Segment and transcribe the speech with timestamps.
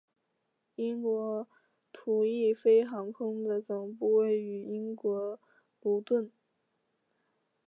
[0.77, 1.47] 英国
[1.93, 5.39] 途易飞航空的总部位于英国
[5.83, 6.31] 卢顿。